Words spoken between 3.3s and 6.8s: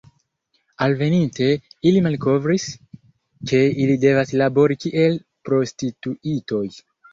ke ili devas labori kiel prostituitoj.